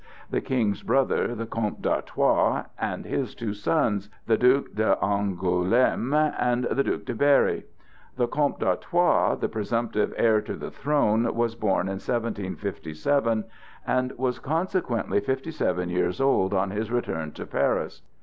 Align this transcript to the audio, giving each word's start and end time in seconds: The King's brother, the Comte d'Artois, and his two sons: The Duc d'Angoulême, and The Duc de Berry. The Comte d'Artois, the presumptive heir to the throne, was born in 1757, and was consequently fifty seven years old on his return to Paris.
The 0.31 0.41
King's 0.41 0.81
brother, 0.81 1.35
the 1.35 1.45
Comte 1.45 1.79
d'Artois, 1.83 2.63
and 2.79 3.05
his 3.05 3.35
two 3.35 3.53
sons: 3.53 4.09
The 4.25 4.35
Duc 4.35 4.71
d'Angoulême, 4.73 6.33
and 6.39 6.63
The 6.63 6.83
Duc 6.83 7.05
de 7.05 7.13
Berry. 7.13 7.65
The 8.15 8.25
Comte 8.25 8.59
d'Artois, 8.61 9.35
the 9.35 9.47
presumptive 9.47 10.11
heir 10.17 10.41
to 10.41 10.55
the 10.55 10.71
throne, 10.71 11.31
was 11.35 11.53
born 11.53 11.87
in 11.87 11.99
1757, 11.99 13.43
and 13.85 14.11
was 14.13 14.39
consequently 14.39 15.19
fifty 15.19 15.51
seven 15.51 15.89
years 15.89 16.19
old 16.19 16.51
on 16.51 16.71
his 16.71 16.89
return 16.89 17.31
to 17.33 17.45
Paris. 17.45 18.01